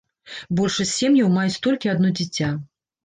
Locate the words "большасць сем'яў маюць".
0.59-1.61